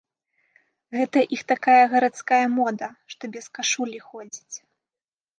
Гэта 0.99 1.19
іх 1.35 1.41
такая 1.51 1.83
гарадская 1.91 2.39
мода, 2.59 2.87
што 3.15 3.23
без 3.35 3.45
кашулі 3.59 3.99
ходзяць. 4.07 4.57